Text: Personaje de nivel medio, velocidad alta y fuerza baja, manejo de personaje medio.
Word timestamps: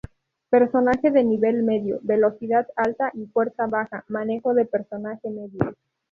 Personaje 0.49 1.11
de 1.11 1.23
nivel 1.23 1.61
medio, 1.61 1.99
velocidad 2.01 2.65
alta 2.75 3.11
y 3.13 3.27
fuerza 3.27 3.67
baja, 3.67 4.03
manejo 4.07 4.55
de 4.55 4.65
personaje 4.65 5.29
medio. 5.29 5.75